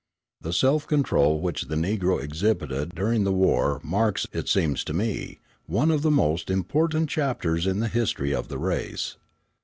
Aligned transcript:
The 0.41 0.51
self 0.51 0.87
control 0.87 1.39
which 1.39 1.67
the 1.67 1.75
Negro 1.75 2.19
exhibited 2.19 2.95
during 2.95 3.23
the 3.23 3.31
war 3.31 3.79
marks, 3.83 4.25
it 4.33 4.49
seems 4.49 4.83
to 4.85 4.93
me, 4.95 5.37
one 5.67 5.91
of 5.91 6.01
the 6.01 6.09
most 6.09 6.49
important 6.49 7.07
chapters 7.07 7.67
in 7.67 7.81
the 7.81 7.87
history 7.87 8.33
of 8.33 8.47
the 8.47 8.57
race. 8.57 9.17